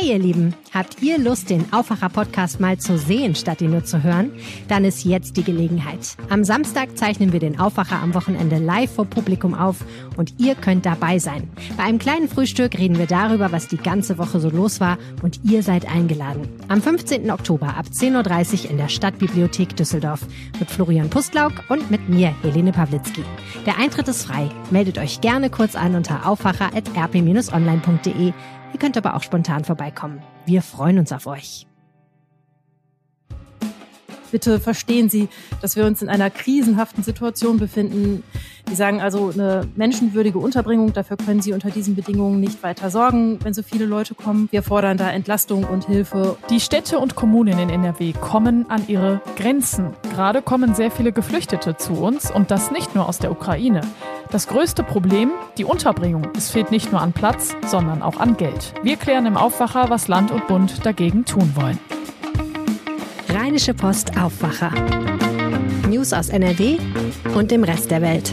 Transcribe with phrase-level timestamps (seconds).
[0.00, 4.02] Hey ihr Lieben, habt ihr Lust, den Aufwacher-Podcast mal zu sehen, statt ihn nur zu
[4.02, 4.32] hören?
[4.66, 6.16] Dann ist jetzt die Gelegenheit.
[6.30, 9.84] Am Samstag zeichnen wir den Aufwacher am Wochenende live vor Publikum auf
[10.16, 11.50] und ihr könnt dabei sein.
[11.76, 15.44] Bei einem kleinen Frühstück reden wir darüber, was die ganze Woche so los war und
[15.44, 16.48] ihr seid eingeladen.
[16.68, 17.30] Am 15.
[17.30, 20.22] Oktober ab 10.30 Uhr in der Stadtbibliothek Düsseldorf
[20.58, 23.22] mit Florian Pustlauk und mit mir, Helene Pawlitzki.
[23.66, 24.48] Der Eintritt ist frei.
[24.70, 28.32] Meldet euch gerne kurz an unter aufwacher.rp-online.de
[28.72, 30.22] Ihr könnt aber auch spontan vorbeikommen.
[30.46, 31.66] Wir freuen uns auf euch.
[34.30, 35.28] Bitte verstehen Sie,
[35.60, 38.22] dass wir uns in einer krisenhaften Situation befinden.
[38.70, 43.40] Die sagen also eine menschenwürdige Unterbringung, dafür können Sie unter diesen Bedingungen nicht weiter sorgen,
[43.42, 44.48] wenn so viele Leute kommen.
[44.52, 46.36] Wir fordern da Entlastung und Hilfe.
[46.50, 49.90] Die Städte und Kommunen in NRW kommen an ihre Grenzen.
[50.14, 53.80] Gerade kommen sehr viele Geflüchtete zu uns und das nicht nur aus der Ukraine.
[54.30, 56.28] Das größte Problem, die Unterbringung.
[56.36, 58.72] Es fehlt nicht nur an Platz, sondern auch an Geld.
[58.84, 61.78] Wir klären im Aufwacher, was Land und Bund dagegen tun wollen.
[63.28, 64.70] Rheinische Post Aufwacher.
[66.00, 66.78] News aus NRW
[67.34, 68.32] und dem Rest der Welt.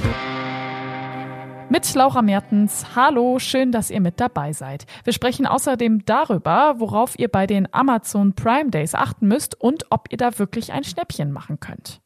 [1.70, 2.96] Mit Laura Mertens.
[2.96, 4.86] Hallo, schön, dass ihr mit dabei seid.
[5.04, 10.08] Wir sprechen außerdem darüber, worauf ihr bei den Amazon Prime Days achten müsst und ob
[10.12, 12.00] ihr da wirklich ein Schnäppchen machen könnt.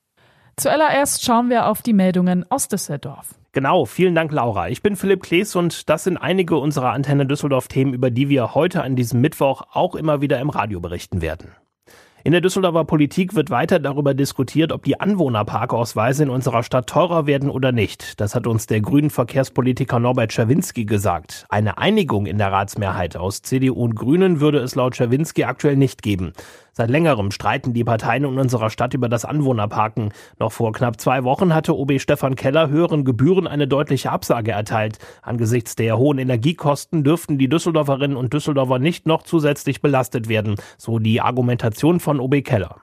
[0.57, 3.35] Zuallererst schauen wir auf die Meldungen aus Düsseldorf.
[3.51, 4.69] Genau, vielen Dank, Laura.
[4.69, 8.81] Ich bin Philipp Klees und das sind einige unserer Antenne Düsseldorf-Themen, über die wir heute
[8.81, 11.51] an diesem Mittwoch auch immer wieder im Radio berichten werden.
[12.23, 17.25] In der Düsseldorfer Politik wird weiter darüber diskutiert, ob die Anwohnerparkausweise in unserer Stadt teurer
[17.25, 18.21] werden oder nicht.
[18.21, 21.47] Das hat uns der grünen Verkehrspolitiker Norbert Schawinski gesagt.
[21.49, 26.03] Eine Einigung in der Ratsmehrheit aus CDU und Grünen würde es laut Schawinski aktuell nicht
[26.03, 26.33] geben.
[26.73, 30.13] Seit längerem streiten die Parteien in unserer Stadt über das Anwohnerparken.
[30.39, 34.97] Noch vor knapp zwei Wochen hatte OB Stefan Keller höheren Gebühren eine deutliche Absage erteilt.
[35.21, 40.99] Angesichts der hohen Energiekosten dürften die Düsseldorferinnen und Düsseldorfer nicht noch zusätzlich belastet werden, so
[40.99, 42.77] die Argumentation von OB Keller.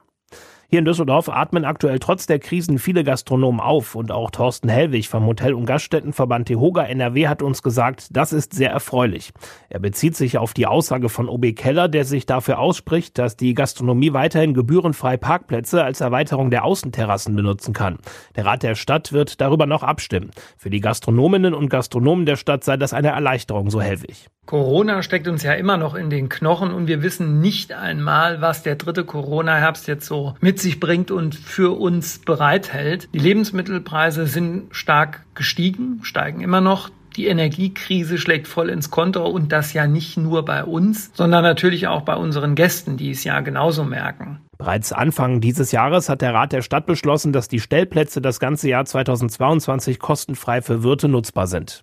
[0.71, 5.09] Hier in Düsseldorf atmen aktuell trotz der Krisen viele Gastronomen auf und auch Thorsten Hellwig
[5.09, 9.33] vom Hotel- und Gaststättenverband Tehoga NRW hat uns gesagt, das ist sehr erfreulich.
[9.71, 13.55] Er bezieht sich auf die Aussage von OB Keller, der sich dafür ausspricht, dass die
[13.55, 17.97] Gastronomie weiterhin gebührenfrei Parkplätze als Erweiterung der Außenterrassen benutzen kann.
[18.37, 20.33] Der Rat der Stadt wird darüber noch abstimmen.
[20.59, 24.29] Für die Gastronominnen und Gastronomen der Stadt sei das eine Erleichterung, so Hellwig.
[24.49, 28.63] Corona steckt uns ja immer noch in den Knochen und wir wissen nicht einmal, was
[28.63, 33.09] der dritte Corona-Herbst jetzt so mit sich bringt und für uns bereithält.
[33.15, 36.91] Die Lebensmittelpreise sind stark gestiegen, steigen immer noch.
[37.17, 41.89] Die Energiekrise schlägt voll ins Konto und das ja nicht nur bei uns, sondern natürlich
[41.89, 44.39] auch bei unseren Gästen, die es ja genauso merken.
[44.57, 48.69] Bereits Anfang dieses Jahres hat der Rat der Stadt beschlossen, dass die Stellplätze das ganze
[48.69, 51.83] Jahr 2022 kostenfrei für Wirte nutzbar sind.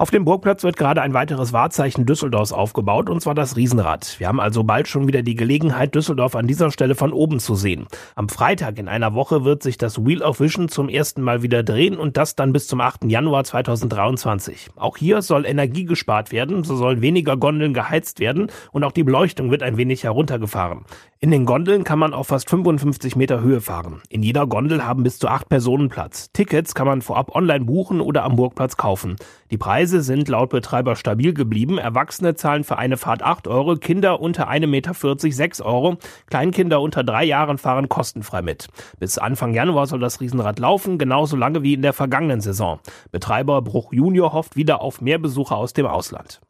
[0.00, 4.18] Auf dem Burgplatz wird gerade ein weiteres Wahrzeichen Düsseldorfs aufgebaut, und zwar das Riesenrad.
[4.18, 7.54] Wir haben also bald schon wieder die Gelegenheit, Düsseldorf an dieser Stelle von oben zu
[7.54, 7.86] sehen.
[8.14, 11.62] Am Freitag in einer Woche wird sich das Wheel of Vision zum ersten Mal wieder
[11.62, 13.04] drehen und das dann bis zum 8.
[13.04, 14.70] Januar 2023.
[14.74, 19.04] Auch hier soll Energie gespart werden, so sollen weniger Gondeln geheizt werden und auch die
[19.04, 20.86] Beleuchtung wird ein wenig heruntergefahren.
[21.22, 24.00] In den Gondeln kann man auf fast 55 Meter Höhe fahren.
[24.08, 26.32] In jeder Gondel haben bis zu acht Personen Platz.
[26.32, 29.16] Tickets kann man vorab online buchen oder am Burgplatz kaufen.
[29.50, 31.76] Die Preise sind laut Betreiber stabil geblieben.
[31.76, 35.98] Erwachsene zahlen für eine Fahrt 8 Euro, Kinder unter 1,40 Meter 6 Euro.
[36.24, 38.68] Kleinkinder unter drei Jahren fahren kostenfrei mit.
[38.98, 42.80] Bis Anfang Januar soll das Riesenrad laufen, genauso lange wie in der vergangenen Saison.
[43.12, 46.40] Betreiber Bruch Junior hofft wieder auf mehr Besucher aus dem Ausland.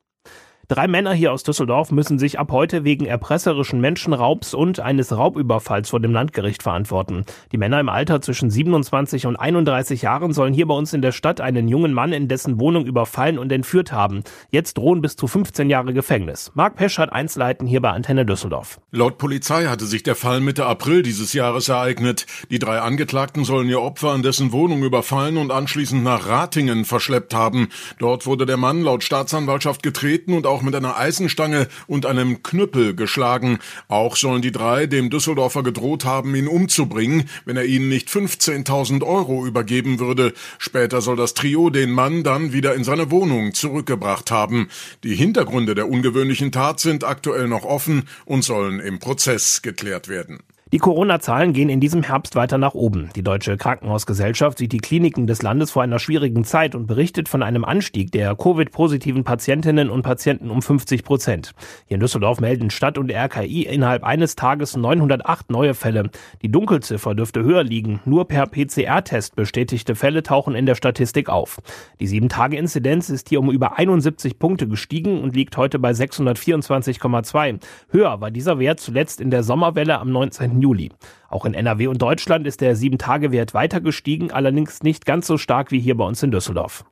[0.70, 5.90] Drei Männer hier aus Düsseldorf müssen sich ab heute wegen erpresserischen Menschenraubs und eines Raubüberfalls
[5.90, 7.24] vor dem Landgericht verantworten.
[7.50, 11.10] Die Männer im Alter zwischen 27 und 31 Jahren sollen hier bei uns in der
[11.10, 14.22] Stadt einen jungen Mann in dessen Wohnung überfallen und entführt haben.
[14.50, 16.52] Jetzt drohen bis zu 15 Jahre Gefängnis.
[16.54, 18.80] Marc Pesch hat Einzelheiten hier bei Antenne Düsseldorf.
[18.92, 22.26] Laut Polizei hatte sich der Fall Mitte April dieses Jahres ereignet.
[22.48, 27.34] Die drei Angeklagten sollen ihr Opfer an dessen Wohnung überfallen und anschließend nach Ratingen verschleppt
[27.34, 27.70] haben.
[27.98, 32.42] Dort wurde der Mann laut Staatsanwaltschaft getreten und auch auch mit einer Eisenstange und einem
[32.42, 33.58] Knüppel geschlagen.
[33.88, 39.02] Auch sollen die drei dem Düsseldorfer gedroht haben, ihn umzubringen, wenn er ihnen nicht 15.000
[39.02, 40.34] Euro übergeben würde.
[40.58, 44.68] Später soll das Trio den Mann dann wieder in seine Wohnung zurückgebracht haben.
[45.02, 50.40] Die Hintergründe der ungewöhnlichen Tat sind aktuell noch offen und sollen im Prozess geklärt werden.
[50.72, 53.10] Die Corona-Zahlen gehen in diesem Herbst weiter nach oben.
[53.16, 57.42] Die Deutsche Krankenhausgesellschaft sieht die Kliniken des Landes vor einer schwierigen Zeit und berichtet von
[57.42, 61.54] einem Anstieg der Covid-positiven Patientinnen und Patienten um 50 Prozent.
[61.86, 66.08] Hier in Düsseldorf melden Stadt und RKI innerhalb eines Tages 908 neue Fälle.
[66.40, 67.98] Die Dunkelziffer dürfte höher liegen.
[68.04, 71.58] Nur per PCR-Test bestätigte Fälle tauchen in der Statistik auf.
[71.98, 77.58] Die 7-Tage-Inzidenz ist hier um über 71 Punkte gestiegen und liegt heute bei 624,2.
[77.88, 80.59] Höher war dieser Wert zuletzt in der Sommerwelle am 19.
[80.62, 80.90] Juli.
[81.28, 85.70] Auch in NRW und Deutschland ist der 7-Tage-Wert weiter gestiegen, allerdings nicht ganz so stark
[85.70, 86.84] wie hier bei uns in Düsseldorf.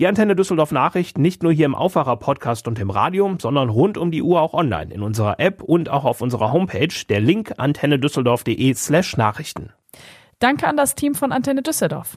[0.00, 3.98] Die Antenne Düsseldorf Nachrichten nicht nur hier im Aufwacher Podcast und im Radio, sondern rund
[3.98, 6.88] um die Uhr auch online in unserer App und auch auf unserer Homepage.
[7.10, 9.74] Der Link antennedüsseldorf.de slash Nachrichten.
[10.38, 12.16] Danke an das Team von Antenne Düsseldorf.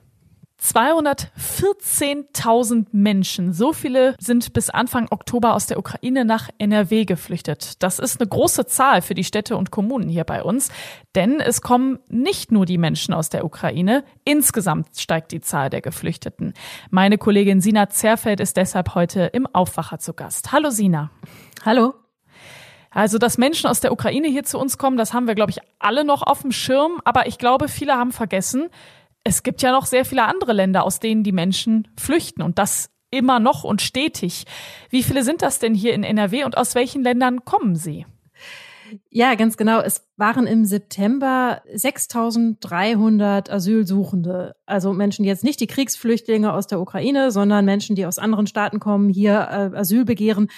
[0.63, 7.83] 214.000 Menschen, so viele sind bis Anfang Oktober aus der Ukraine nach NRW geflüchtet.
[7.83, 10.69] Das ist eine große Zahl für die Städte und Kommunen hier bei uns,
[11.15, 15.81] denn es kommen nicht nur die Menschen aus der Ukraine, insgesamt steigt die Zahl der
[15.81, 16.54] Geflüchteten.
[16.89, 20.54] Meine Kollegin Sina Zerfeld ist deshalb heute im Aufwacher zu Gast.
[20.54, 21.12] Hallo Sina.
[21.66, 21.94] Hallo.
[22.89, 25.57] Also, dass Menschen aus der Ukraine hier zu uns kommen, das haben wir, glaube ich,
[25.80, 27.01] alle noch auf dem Schirm.
[27.04, 28.69] Aber ich glaube, viele haben vergessen,
[29.23, 32.89] es gibt ja noch sehr viele andere Länder, aus denen die Menschen flüchten und das
[33.09, 34.45] immer noch und stetig.
[34.89, 38.05] Wie viele sind das denn hier in NRW und aus welchen Ländern kommen sie?
[39.09, 39.79] Ja, ganz genau.
[39.79, 44.55] Es waren im September 6300 Asylsuchende.
[44.65, 48.79] Also Menschen, jetzt nicht die Kriegsflüchtlinge aus der Ukraine, sondern Menschen, die aus anderen Staaten
[48.79, 50.49] kommen, hier äh, Asyl begehren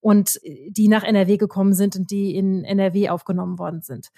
[0.00, 4.10] und die nach NRW gekommen sind und die in NRW aufgenommen worden sind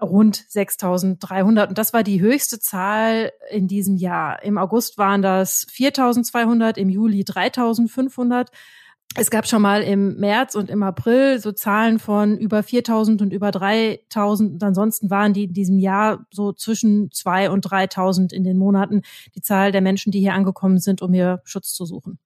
[0.00, 1.68] rund 6.300.
[1.68, 4.42] Und das war die höchste Zahl in diesem Jahr.
[4.42, 8.48] Im August waren das 4.200, im Juli 3.500.
[9.18, 13.32] Es gab schon mal im März und im April so Zahlen von über 4000 und
[13.32, 14.52] über 3000.
[14.52, 19.02] Und ansonsten waren die in diesem Jahr so zwischen 2 und 3000 in den Monaten
[19.34, 22.18] die Zahl der Menschen, die hier angekommen sind, um hier Schutz zu suchen.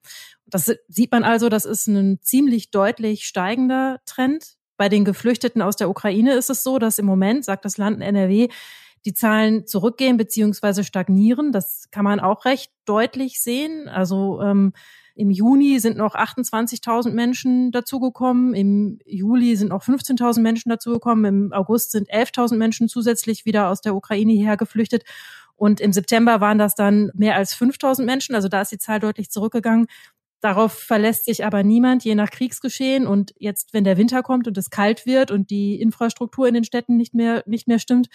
[0.47, 4.57] Das sieht man also, das ist ein ziemlich deutlich steigender Trend.
[4.81, 8.01] Bei den Geflüchteten aus der Ukraine ist es so, dass im Moment, sagt das Land
[8.01, 8.49] NRW,
[9.05, 11.53] die Zahlen zurückgehen beziehungsweise stagnieren.
[11.53, 13.91] Das kann man auch recht deutlich sehen.
[13.91, 14.73] Also ähm,
[15.15, 18.55] im Juni sind noch 28.000 Menschen dazugekommen.
[18.55, 21.27] Im Juli sind noch 15.000 Menschen dazugekommen.
[21.27, 25.05] Im August sind 11.000 Menschen zusätzlich wieder aus der Ukraine hierher geflüchtet.
[25.57, 28.35] Und im September waren das dann mehr als 5000 Menschen.
[28.35, 29.89] Also da ist die Zahl deutlich zurückgegangen.
[30.41, 33.07] Darauf verlässt sich aber niemand, je nach Kriegsgeschehen.
[33.07, 36.65] Und jetzt, wenn der Winter kommt und es kalt wird und die Infrastruktur in den
[36.65, 38.09] Städten nicht mehr, nicht mehr stimmt,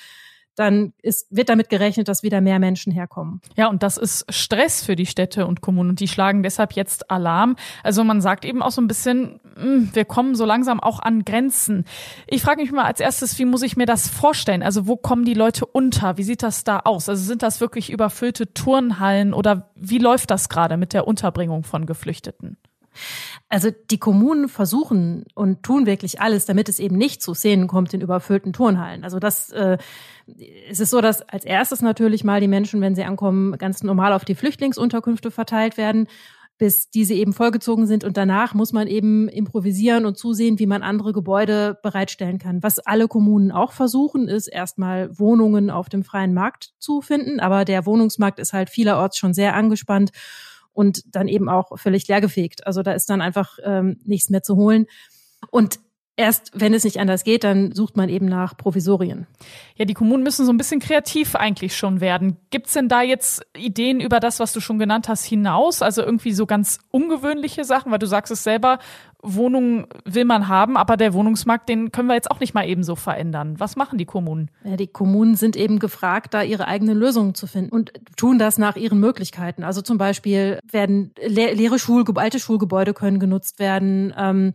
[0.56, 3.42] dann ist, wird damit gerechnet, dass wieder mehr Menschen herkommen.
[3.56, 7.12] Ja, und das ist Stress für die Städte und Kommunen und die schlagen deshalb jetzt
[7.12, 7.56] Alarm.
[7.84, 11.26] Also man sagt eben auch so ein bisschen, hm, wir kommen so langsam auch an
[11.26, 11.86] Grenzen.
[12.28, 14.64] Ich frage mich mal als erstes, wie muss ich mir das vorstellen?
[14.64, 16.18] Also wo kommen die Leute unter?
[16.18, 17.10] Wie sieht das da aus?
[17.10, 21.86] Also sind das wirklich überfüllte Turnhallen oder wie läuft das gerade mit der Unterbringung von
[21.86, 22.58] Geflüchteten?
[23.50, 27.94] Also die Kommunen versuchen und tun wirklich alles, damit es eben nicht zu Szenen kommt
[27.94, 29.04] in überfüllten Turnhallen.
[29.04, 29.78] Also das äh,
[30.70, 34.14] es ist so, dass als erstes natürlich mal die Menschen, wenn sie ankommen, ganz normal
[34.14, 36.08] auf die Flüchtlingsunterkünfte verteilt werden
[36.58, 38.04] bis diese eben vollgezogen sind.
[38.04, 42.64] Und danach muss man eben improvisieren und zusehen, wie man andere Gebäude bereitstellen kann.
[42.64, 47.40] Was alle Kommunen auch versuchen, ist erstmal Wohnungen auf dem freien Markt zu finden.
[47.40, 50.12] Aber der Wohnungsmarkt ist halt vielerorts schon sehr angespannt
[50.76, 52.68] und dann eben auch völlig leergefegt.
[52.68, 54.86] Also da ist dann einfach ähm, nichts mehr zu holen.
[55.50, 55.80] Und
[56.18, 59.28] Erst wenn es nicht anders geht, dann sucht man eben nach Provisorien.
[59.76, 62.38] Ja, die Kommunen müssen so ein bisschen kreativ eigentlich schon werden.
[62.52, 65.82] Gibt's denn da jetzt Ideen über das, was du schon genannt hast, hinaus?
[65.82, 68.80] Also irgendwie so ganz ungewöhnliche Sachen, weil du sagst es selber,
[69.22, 72.84] Wohnungen will man haben, aber der Wohnungsmarkt, den können wir jetzt auch nicht mal eben
[72.84, 73.56] so verändern.
[73.60, 74.52] Was machen die Kommunen?
[74.64, 78.58] Ja, die Kommunen sind eben gefragt, da ihre eigenen Lösungen zu finden und tun das
[78.58, 79.64] nach ihren Möglichkeiten.
[79.64, 84.14] Also zum Beispiel werden leere Schulgebäude, alte Schulgebäude können genutzt werden.
[84.18, 84.54] Ähm,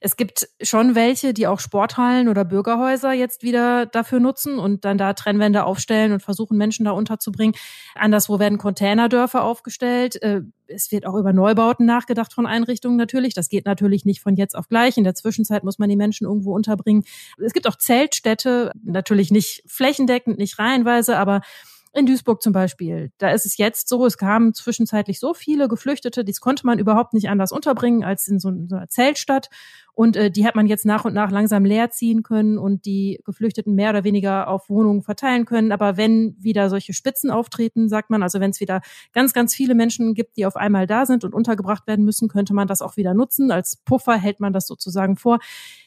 [0.00, 4.96] es gibt schon welche, die auch Sporthallen oder Bürgerhäuser jetzt wieder dafür nutzen und dann
[4.96, 7.54] da Trennwände aufstellen und versuchen, Menschen da unterzubringen.
[7.94, 10.20] Anderswo werden Containerdörfer aufgestellt.
[10.22, 13.34] Äh, es wird auch über Neubauten nachgedacht von Einrichtungen natürlich.
[13.34, 14.96] Das geht natürlich nicht von jetzt auf gleich.
[14.96, 17.04] In der Zwischenzeit muss man die Menschen irgendwo unterbringen.
[17.38, 21.42] Es gibt auch Zeltstädte, natürlich nicht flächendeckend, nicht reihenweise, aber
[21.92, 26.24] in Duisburg zum Beispiel, da ist es jetzt so, es kamen zwischenzeitlich so viele Geflüchtete,
[26.24, 29.48] dies konnte man überhaupt nicht anders unterbringen als in so, einer Zeltstadt.
[30.00, 33.20] Und äh, die hat man jetzt nach und nach langsam leer ziehen können und die
[33.26, 35.72] Geflüchteten mehr oder weniger auf Wohnungen verteilen können.
[35.72, 38.80] Aber wenn wieder solche Spitzen auftreten, sagt man, also wenn es wieder
[39.12, 42.54] ganz, ganz viele Menschen gibt, die auf einmal da sind und untergebracht werden müssen, könnte
[42.54, 43.50] man das auch wieder nutzen.
[43.50, 45.38] Als Puffer hält man das sozusagen vor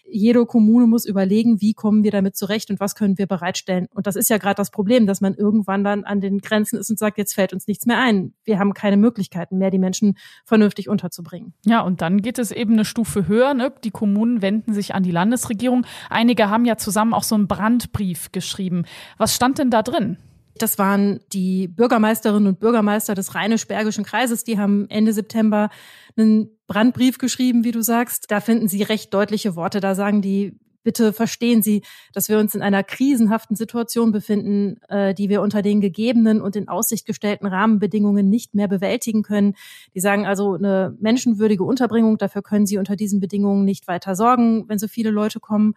[0.06, 3.88] jede Kommune muss überlegen, wie kommen wir damit zurecht und was können wir bereitstellen.
[3.94, 6.90] Und das ist ja gerade das Problem, dass man irgendwann dann an den Grenzen ist
[6.90, 8.34] und sagt, jetzt fällt uns nichts mehr ein.
[8.44, 11.54] Wir haben keine Möglichkeiten mehr, die Menschen vernünftig unterzubringen.
[11.66, 13.54] Ja, und dann geht es eben eine Stufe höher.
[13.54, 13.74] Ne?
[13.84, 15.86] Die Kommunen wenden sich an die Landesregierung.
[16.10, 18.84] Einige haben ja zusammen auch so einen Brandbrief geschrieben.
[19.18, 20.18] Was stand denn da drin?
[20.58, 24.44] Das waren die Bürgermeisterinnen und Bürgermeister des Rheinisch-Bergischen Kreises.
[24.44, 25.70] Die haben Ende September
[26.18, 28.30] einen Brandbrief geschrieben, wie du sagst.
[28.30, 29.80] Da finden Sie recht deutliche Worte.
[29.80, 31.82] Da sagen die, bitte verstehen Sie,
[32.14, 36.56] dass wir uns in einer krisenhaften Situation befinden, äh, die wir unter den gegebenen und
[36.56, 39.56] in Aussicht gestellten Rahmenbedingungen nicht mehr bewältigen können.
[39.96, 44.66] Die sagen also eine menschenwürdige Unterbringung, dafür können Sie unter diesen Bedingungen nicht weiter sorgen,
[44.68, 45.74] wenn so viele Leute kommen.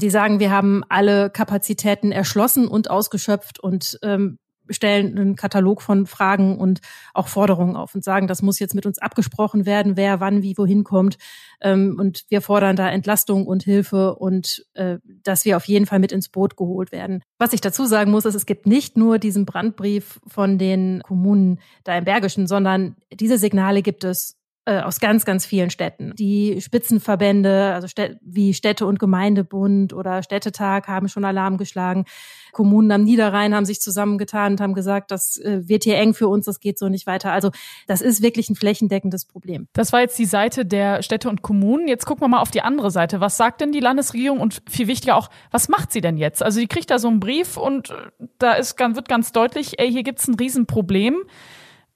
[0.00, 4.38] Die sagen, wir haben alle Kapazitäten erschlossen und ausgeschöpft und ähm,
[4.70, 6.80] stellen einen Katalog von Fragen und
[7.14, 10.56] auch Forderungen auf und sagen, das muss jetzt mit uns abgesprochen werden, wer wann wie
[10.56, 11.18] wohin kommt.
[11.60, 15.98] Ähm, und wir fordern da Entlastung und Hilfe und äh, dass wir auf jeden Fall
[15.98, 17.22] mit ins Boot geholt werden.
[17.38, 21.60] Was ich dazu sagen muss, ist, es gibt nicht nur diesen Brandbrief von den Kommunen
[21.84, 26.12] da im Bergischen, sondern diese Signale gibt es äh, aus ganz, ganz vielen Städten.
[26.16, 32.04] Die Spitzenverbände, also Städ wie Städte- und Gemeindebund oder Städtetag haben schon Alarm geschlagen.
[32.52, 36.28] Kommunen am Niederrhein haben sich zusammengetan und haben gesagt, das äh, wird hier eng für
[36.28, 37.32] uns, das geht so nicht weiter.
[37.32, 37.50] Also
[37.86, 39.68] das ist wirklich ein flächendeckendes Problem.
[39.72, 41.88] Das war jetzt die Seite der Städte und Kommunen.
[41.88, 43.20] Jetzt gucken wir mal auf die andere Seite.
[43.20, 46.42] Was sagt denn die Landesregierung und viel wichtiger auch, was macht sie denn jetzt?
[46.42, 47.94] Also die kriegt da so einen Brief und äh,
[48.38, 51.22] da ist, wird ganz deutlich, ey, hier gibt's ein Riesenproblem.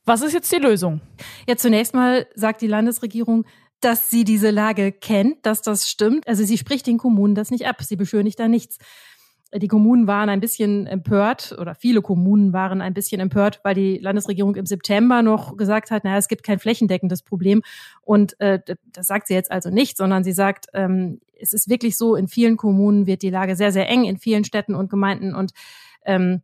[0.05, 1.01] Was ist jetzt die Lösung?
[1.49, 3.45] Ja, zunächst mal sagt die Landesregierung,
[3.81, 6.27] dass sie diese Lage kennt, dass das stimmt.
[6.27, 7.83] Also sie spricht den Kommunen das nicht ab.
[7.83, 8.79] Sie beschönigt da nichts.
[9.55, 13.99] Die Kommunen waren ein bisschen empört oder viele Kommunen waren ein bisschen empört, weil die
[13.99, 17.63] Landesregierung im September noch gesagt hat, naja, es gibt kein flächendeckendes Problem.
[18.01, 18.61] Und äh,
[18.93, 22.29] das sagt sie jetzt also nicht, sondern sie sagt, ähm, es ist wirklich so, in
[22.29, 25.53] vielen Kommunen wird die Lage sehr, sehr eng, in vielen Städten und Gemeinden und
[26.07, 26.43] ähm,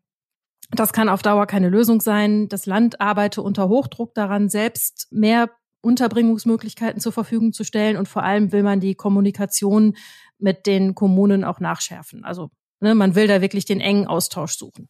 [0.71, 2.49] das kann auf Dauer keine Lösung sein.
[2.49, 7.97] Das Land arbeite unter Hochdruck daran, selbst mehr Unterbringungsmöglichkeiten zur Verfügung zu stellen.
[7.97, 9.97] Und vor allem will man die Kommunikation
[10.39, 12.25] mit den Kommunen auch nachschärfen.
[12.25, 14.89] Also ne, man will da wirklich den engen Austausch suchen.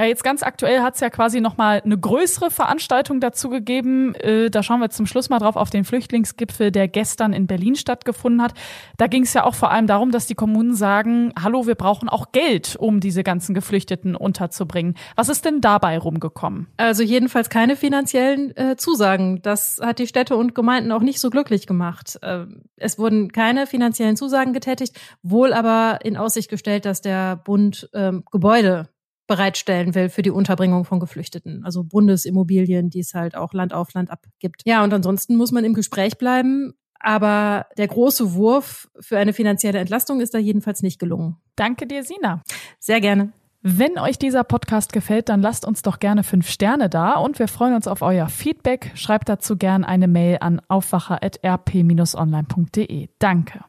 [0.00, 4.14] Ja, jetzt ganz aktuell hat es ja quasi nochmal eine größere Veranstaltung dazu gegeben.
[4.14, 7.74] Äh, da schauen wir zum Schluss mal drauf auf den Flüchtlingsgipfel, der gestern in Berlin
[7.74, 8.54] stattgefunden hat.
[8.96, 12.08] Da ging es ja auch vor allem darum, dass die Kommunen sagen, hallo, wir brauchen
[12.08, 14.94] auch Geld, um diese ganzen Geflüchteten unterzubringen.
[15.16, 16.68] Was ist denn dabei rumgekommen?
[16.76, 19.42] Also jedenfalls keine finanziellen äh, Zusagen.
[19.42, 22.20] Das hat die Städte und Gemeinden auch nicht so glücklich gemacht.
[22.22, 22.44] Äh,
[22.76, 28.22] es wurden keine finanziellen Zusagen getätigt, wohl aber in Aussicht gestellt, dass der Bund ähm,
[28.30, 28.88] Gebäude
[29.28, 31.64] bereitstellen will für die Unterbringung von Geflüchteten.
[31.64, 34.62] Also Bundesimmobilien, die es halt auch Land auf Land abgibt.
[34.64, 36.74] Ja, und ansonsten muss man im Gespräch bleiben.
[36.98, 41.36] Aber der große Wurf für eine finanzielle Entlastung ist da jedenfalls nicht gelungen.
[41.54, 42.42] Danke dir, Sina.
[42.80, 43.32] Sehr gerne.
[43.60, 47.48] Wenn euch dieser Podcast gefällt, dann lasst uns doch gerne fünf Sterne da und wir
[47.48, 48.92] freuen uns auf euer Feedback.
[48.94, 53.08] Schreibt dazu gerne eine Mail an aufwacher.rp-online.de.
[53.18, 53.60] Danke.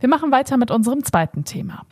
[0.00, 1.84] Wir machen weiter mit unserem zweiten Thema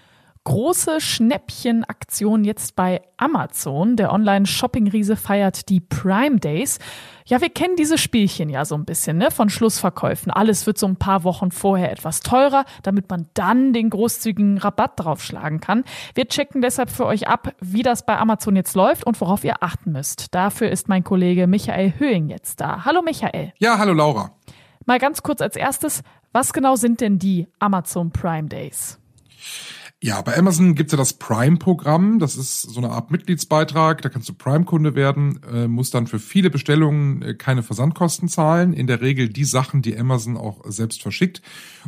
[0.47, 3.97] große Schnäppchenaktion jetzt bei Amazon.
[3.97, 6.79] Der Online-Shopping-Riese feiert die Prime Days.
[7.27, 9.33] Ja, wir kennen diese Spielchen ja so ein bisschen, ne?
[9.33, 10.31] Von Schlussverkäufen.
[10.31, 14.93] Alles wird so ein paar Wochen vorher etwas teurer, damit man dann den großzügigen Rabatt
[15.01, 15.83] draufschlagen kann.
[16.15, 19.65] Wir checken deshalb für euch ab, wie das bei Amazon jetzt läuft und worauf ihr
[19.65, 20.33] achten müsst.
[20.33, 22.85] Dafür ist mein Kollege Michael Höhing jetzt da.
[22.85, 23.53] Hallo Michael.
[23.59, 24.31] Ja, hallo Laura.
[24.85, 29.01] Mal ganz kurz als erstes, was genau sind denn die Amazon Prime Days?
[30.03, 32.19] Ja, bei Amazon gibt's ja das Prime-Programm.
[32.19, 34.03] Das ist so eine Art Mitgliedsbeitrag.
[34.03, 38.75] Da kannst du Prime-Kunde werden, äh, musst dann für viele Bestellungen äh, keine Versandkosten zahlen.
[38.75, 41.41] In der Regel die Sachen, die Amazon auch selbst verschickt.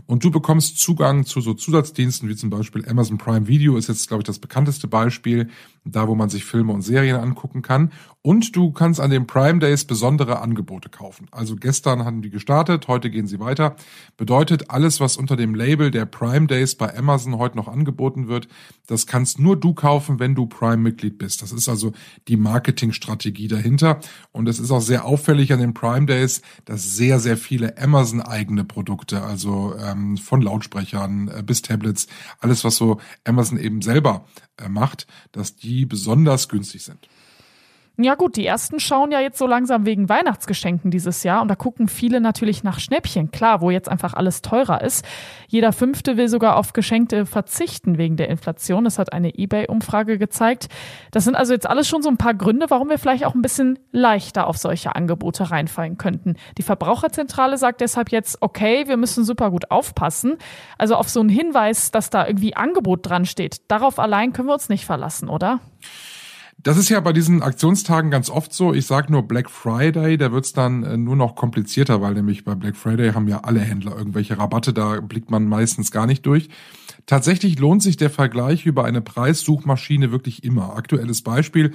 [0.06, 4.08] Und du bekommst Zugang zu so Zusatzdiensten wie zum Beispiel Amazon Prime Video ist jetzt,
[4.08, 5.50] glaube ich, das bekannteste Beispiel,
[5.92, 7.90] da wo man sich Filme und Serien angucken kann.
[8.22, 11.28] Und du kannst an den Prime Days besondere Angebote kaufen.
[11.30, 13.76] Also gestern haben die gestartet, heute gehen sie weiter.
[14.16, 18.48] Bedeutet, alles, was unter dem Label der Prime Days bei Amazon heute noch angeboten wird,
[18.86, 21.42] das kannst nur du kaufen, wenn du Prime-Mitglied bist.
[21.42, 21.92] Das ist also
[22.26, 24.00] die Marketingstrategie dahinter.
[24.32, 28.64] Und es ist auch sehr auffällig an den Prime Days, dass sehr, sehr viele Amazon-eigene
[28.64, 32.08] Produkte, also ähm, von Lautsprechern äh, bis Tablets,
[32.40, 34.26] alles, was so Amazon eben selber
[34.68, 37.08] macht, dass die besonders günstig sind.
[38.00, 41.56] Ja gut, die ersten schauen ja jetzt so langsam wegen Weihnachtsgeschenken dieses Jahr und da
[41.56, 45.04] gucken viele natürlich nach Schnäppchen, klar, wo jetzt einfach alles teurer ist.
[45.48, 48.84] Jeder Fünfte will sogar auf Geschenkte verzichten wegen der Inflation.
[48.84, 50.68] Das hat eine eBay-Umfrage gezeigt.
[51.10, 53.42] Das sind also jetzt alles schon so ein paar Gründe, warum wir vielleicht auch ein
[53.42, 56.36] bisschen leichter auf solche Angebote reinfallen könnten.
[56.56, 60.36] Die Verbraucherzentrale sagt deshalb jetzt, okay, wir müssen super gut aufpassen.
[60.78, 64.54] Also auf so einen Hinweis, dass da irgendwie Angebot dran steht, darauf allein können wir
[64.54, 65.58] uns nicht verlassen, oder?
[66.60, 68.74] Das ist ja bei diesen Aktionstagen ganz oft so.
[68.74, 72.56] Ich sage nur Black Friday, da wird's dann äh, nur noch komplizierter, weil nämlich bei
[72.56, 76.48] Black Friday haben ja alle Händler irgendwelche Rabatte, da blickt man meistens gar nicht durch.
[77.06, 80.74] Tatsächlich lohnt sich der Vergleich über eine Preissuchmaschine wirklich immer.
[80.76, 81.74] Aktuelles Beispiel.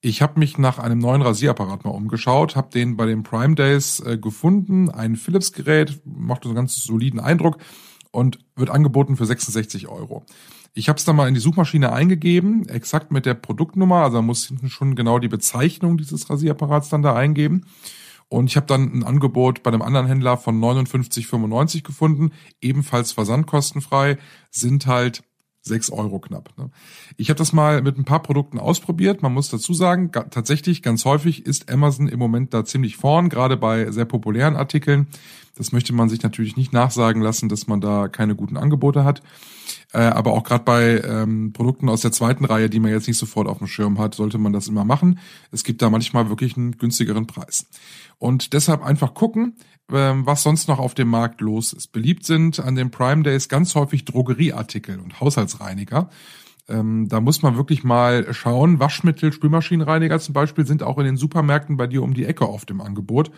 [0.00, 4.00] Ich habe mich nach einem neuen Rasierapparat mal umgeschaut, habe den bei den Prime Days
[4.00, 7.58] äh, gefunden, ein Philips-Gerät, macht so einen ganz soliden Eindruck
[8.10, 10.24] und wird angeboten für 66 Euro.
[10.78, 14.26] Ich habe es dann mal in die Suchmaschine eingegeben, exakt mit der Produktnummer, also man
[14.26, 17.64] muss hinten schon genau die Bezeichnung dieses Rasierapparats dann da eingeben.
[18.28, 24.18] Und ich habe dann ein Angebot bei einem anderen Händler von 59,95 gefunden, ebenfalls versandkostenfrei,
[24.50, 25.22] sind halt
[25.66, 26.56] sechs Euro knapp.
[26.56, 26.70] Ne?
[27.16, 29.22] Ich habe das mal mit ein paar Produkten ausprobiert.
[29.22, 33.56] Man muss dazu sagen, tatsächlich ganz häufig ist Amazon im Moment da ziemlich vorn, gerade
[33.56, 35.08] bei sehr populären Artikeln.
[35.56, 39.22] Das möchte man sich natürlich nicht nachsagen lassen, dass man da keine guten Angebote hat.
[39.92, 43.18] Äh, aber auch gerade bei ähm, Produkten aus der zweiten Reihe, die man jetzt nicht
[43.18, 45.18] sofort auf dem Schirm hat, sollte man das immer machen.
[45.50, 47.66] Es gibt da manchmal wirklich einen günstigeren Preis.
[48.18, 49.56] Und deshalb einfach gucken,
[49.88, 51.92] was sonst noch auf dem Markt los ist.
[51.92, 56.10] Beliebt sind an den Prime Days ganz häufig Drogerieartikel und Haushaltsreiniger.
[56.68, 58.80] Ähm, da muss man wirklich mal schauen.
[58.80, 62.64] Waschmittel, Spülmaschinenreiniger zum Beispiel sind auch in den Supermärkten bei dir um die Ecke auf
[62.64, 63.30] dem Angebot.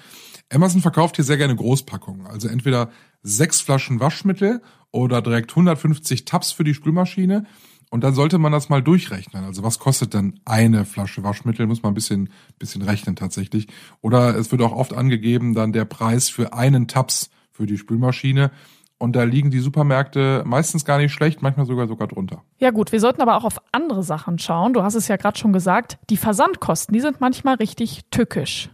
[0.50, 2.26] Amazon verkauft hier sehr gerne Großpackungen.
[2.26, 2.90] Also entweder
[3.22, 7.44] sechs Flaschen Waschmittel oder direkt 150 Tabs für die Spülmaschine.
[7.90, 9.44] Und dann sollte man das mal durchrechnen.
[9.44, 11.66] Also was kostet denn eine Flasche Waschmittel?
[11.66, 13.68] Muss man ein bisschen, bisschen rechnen tatsächlich.
[14.02, 18.50] Oder es wird auch oft angegeben dann der Preis für einen Tabs für die Spülmaschine.
[18.98, 22.42] Und da liegen die Supermärkte meistens gar nicht schlecht, manchmal sogar sogar drunter.
[22.58, 24.72] Ja gut, wir sollten aber auch auf andere Sachen schauen.
[24.74, 28.70] Du hast es ja gerade schon gesagt, die Versandkosten, die sind manchmal richtig tückisch.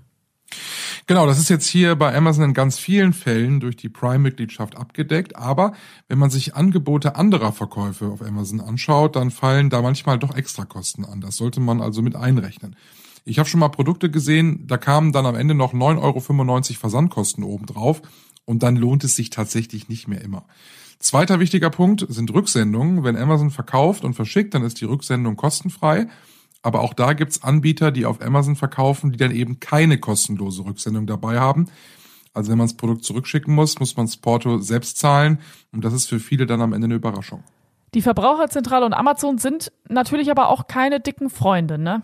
[1.07, 5.37] Genau, das ist jetzt hier bei Amazon in ganz vielen Fällen durch die Prime-Mitgliedschaft abgedeckt.
[5.37, 5.75] Aber
[6.09, 11.05] wenn man sich Angebote anderer Verkäufe auf Amazon anschaut, dann fallen da manchmal doch Extrakosten
[11.05, 11.21] an.
[11.21, 12.75] Das sollte man also mit einrechnen.
[13.27, 16.21] Ich habe schon mal Produkte gesehen, da kamen dann am Ende noch 9,95 Euro
[16.81, 18.01] Versandkosten obendrauf
[18.47, 20.47] und dann lohnt es sich tatsächlich nicht mehr immer.
[20.99, 23.05] Zweiter wichtiger Punkt sind Rücksendungen.
[23.05, 26.07] Wenn Amazon verkauft und verschickt, dann ist die Rücksendung kostenfrei.
[26.65, 31.07] Aber auch da gibt's Anbieter, die auf Amazon verkaufen, die dann eben keine kostenlose Rücksendung
[31.07, 31.67] dabei haben.
[32.33, 35.41] Also wenn man das Produkt zurückschicken muss, muss man das Porto selbst zahlen.
[35.73, 37.45] Und das ist für viele dann am Ende eine Überraschung.
[37.93, 42.01] Die Verbraucherzentrale und Amazon sind natürlich aber auch keine dicken Freunde, ne?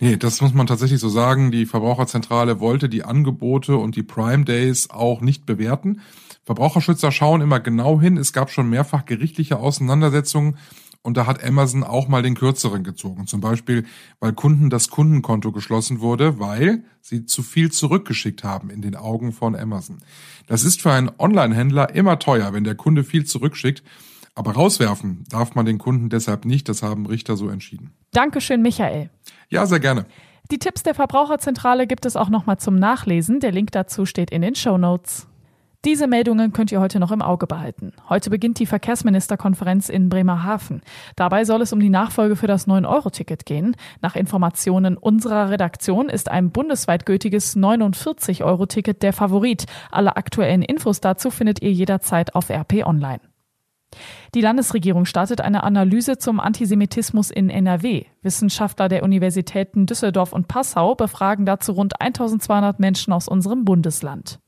[0.00, 1.50] Nee, das muss man tatsächlich so sagen.
[1.50, 6.00] Die Verbraucherzentrale wollte die Angebote und die Prime Days auch nicht bewerten.
[6.44, 8.16] Verbraucherschützer schauen immer genau hin.
[8.16, 10.56] Es gab schon mehrfach gerichtliche Auseinandersetzungen
[11.08, 13.26] und da hat Amazon auch mal den kürzeren gezogen.
[13.26, 13.86] Zum Beispiel,
[14.20, 19.32] weil Kunden das Kundenkonto geschlossen wurde, weil sie zu viel zurückgeschickt haben in den Augen
[19.32, 20.00] von Amazon.
[20.48, 23.82] Das ist für einen Online-Händler immer teuer, wenn der Kunde viel zurückschickt.
[24.34, 26.68] Aber rauswerfen darf man den Kunden deshalb nicht.
[26.68, 27.94] Das haben Richter so entschieden.
[28.12, 29.08] Dankeschön, Michael.
[29.48, 30.04] Ja, sehr gerne.
[30.50, 33.40] Die Tipps der Verbraucherzentrale gibt es auch nochmal zum Nachlesen.
[33.40, 35.26] Der Link dazu steht in den Show Notes.
[35.88, 37.94] Diese Meldungen könnt ihr heute noch im Auge behalten.
[38.10, 40.82] Heute beginnt die Verkehrsministerkonferenz in Bremerhaven.
[41.16, 43.74] Dabei soll es um die Nachfolge für das 9-Euro-Ticket gehen.
[44.02, 49.64] Nach Informationen unserer Redaktion ist ein bundesweit gültiges 49-Euro-Ticket der Favorit.
[49.90, 53.20] Alle aktuellen Infos dazu findet ihr jederzeit auf RP Online.
[54.34, 58.04] Die Landesregierung startet eine Analyse zum Antisemitismus in NRW.
[58.20, 64.38] Wissenschaftler der Universitäten Düsseldorf und Passau befragen dazu rund 1200 Menschen aus unserem Bundesland.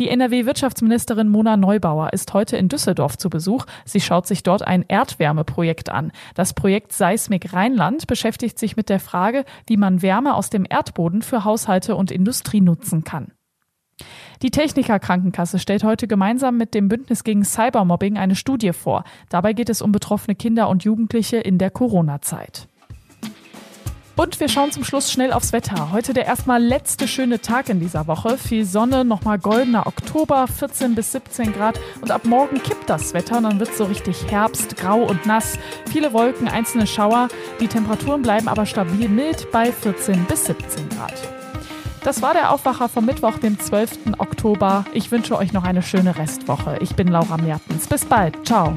[0.00, 3.66] Die NRW-Wirtschaftsministerin Mona Neubauer ist heute in Düsseldorf zu Besuch.
[3.84, 6.10] Sie schaut sich dort ein Erdwärmeprojekt an.
[6.34, 11.20] Das Projekt Seismik Rheinland beschäftigt sich mit der Frage, wie man Wärme aus dem Erdboden
[11.20, 13.32] für Haushalte und Industrie nutzen kann.
[14.40, 19.04] Die Techniker Krankenkasse stellt heute gemeinsam mit dem Bündnis gegen Cybermobbing eine Studie vor.
[19.28, 22.68] Dabei geht es um betroffene Kinder und Jugendliche in der Corona-Zeit.
[24.20, 25.92] Und wir schauen zum Schluss schnell aufs Wetter.
[25.92, 28.36] Heute der erstmal letzte schöne Tag in dieser Woche.
[28.36, 31.80] Viel Sonne, nochmal goldener Oktober, 14 bis 17 Grad.
[32.02, 35.24] Und ab morgen kippt das Wetter und dann wird es so richtig Herbst, grau und
[35.24, 35.58] nass.
[35.90, 37.28] Viele Wolken, einzelne Schauer.
[37.60, 41.14] Die Temperaturen bleiben aber stabil mild bei 14 bis 17 Grad.
[42.04, 44.18] Das war der Aufwacher vom Mittwoch, dem 12.
[44.18, 44.84] Oktober.
[44.92, 46.76] Ich wünsche euch noch eine schöne Restwoche.
[46.82, 47.86] Ich bin Laura Mertens.
[47.86, 48.46] Bis bald.
[48.46, 48.76] Ciao.